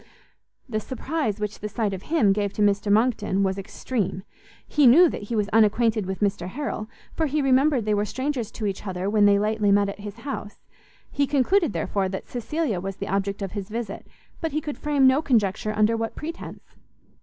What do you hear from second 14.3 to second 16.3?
but he could frame no conjecture under what